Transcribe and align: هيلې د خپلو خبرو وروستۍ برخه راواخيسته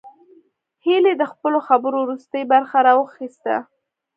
هيلې 0.85 1.13
د 1.17 1.23
خپلو 1.31 1.57
خبرو 1.67 1.97
وروستۍ 2.01 2.43
برخه 2.53 2.77
راواخيسته 2.87 3.55